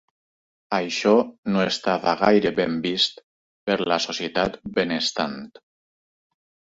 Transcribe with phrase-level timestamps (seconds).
[0.77, 1.11] Això
[1.55, 3.21] no estava gaire ben vist
[3.71, 5.37] per la societat ben estant.